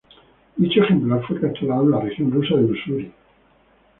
Dicho 0.57 0.81
ejemplar 0.81 1.21
fue 1.27 1.39
capturado 1.39 1.83
en 1.83 1.91
la 1.91 1.99
región 1.99 2.31
rusa 2.31 2.55
de 2.55 2.63
Ussuri. 2.65 3.13